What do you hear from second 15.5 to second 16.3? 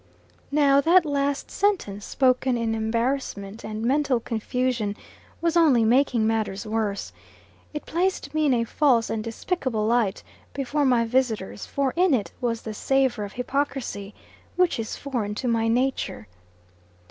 nature.